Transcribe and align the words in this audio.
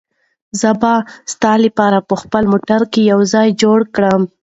زه 0.59 0.69
به 0.81 0.93
ستا 1.33 1.53
لپاره 1.65 1.97
په 2.09 2.15
خپل 2.21 2.43
موټر 2.51 2.81
کې 2.91 3.01
یو 3.11 3.19
ځای 3.33 3.47
جوړ 3.61 3.79
کړم. 3.95 4.21